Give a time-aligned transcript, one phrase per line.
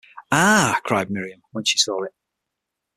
[0.31, 2.15] “Ah!” cried Miriam, when she saw it.